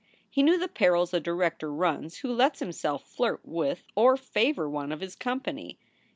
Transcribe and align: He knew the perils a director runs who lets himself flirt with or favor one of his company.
He 0.31 0.41
knew 0.41 0.57
the 0.57 0.67
perils 0.67 1.13
a 1.13 1.19
director 1.19 1.71
runs 1.71 2.17
who 2.17 2.33
lets 2.33 2.59
himself 2.59 3.03
flirt 3.03 3.41
with 3.45 3.83
or 3.95 4.17
favor 4.17 4.67
one 4.67 4.91
of 4.91 4.99
his 4.99 5.15
company. 5.15 5.77